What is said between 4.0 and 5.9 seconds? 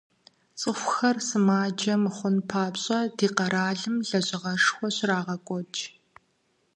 лэжьыгъэшхуэ щрагъэкӀуэкӀ.